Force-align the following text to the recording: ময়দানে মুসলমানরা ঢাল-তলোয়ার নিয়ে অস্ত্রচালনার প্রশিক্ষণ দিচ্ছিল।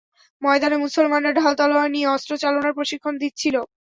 ময়দানে 0.41 0.77
মুসলমানরা 0.77 1.31
ঢাল-তলোয়ার 1.39 1.89
নিয়ে 1.91 2.11
অস্ত্রচালনার 2.15 2.77
প্রশিক্ষণ 2.77 3.13
দিচ্ছিল। 3.21 3.55